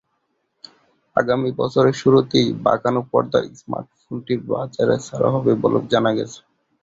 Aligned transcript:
আগামী 1.15 1.49
বছরের 1.59 1.95
শুরুতেই 2.01 2.47
বাঁকানো 2.65 3.01
পর্দার 3.11 3.45
স্মার্টফোনটি 3.59 4.33
বাজারে 4.49 4.95
ছাড়া 5.07 5.29
হবে 5.35 5.51
বলেও 5.61 5.81
জানা 5.91 6.11
গেছে। 6.17 6.39